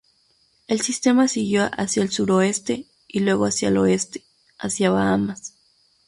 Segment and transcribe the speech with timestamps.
[0.67, 4.23] El sistema siguió hacia el suroeste y luego hacia el oeste,
[4.57, 5.53] hacia Bahamas.